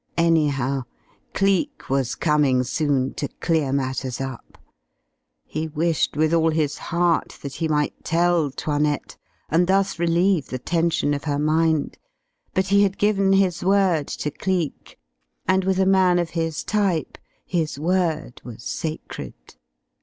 [0.17, 0.85] Anyhow,
[1.35, 4.57] Cleek was coming soon to clear matters up.
[5.45, 9.15] He wished with all his heart that he might tell 'Toinette,
[9.49, 11.99] and thus relieve the tension of her mind,
[12.55, 14.97] but he had given his word to Cleek,
[15.47, 19.35] and with a man of his type his word was sacred.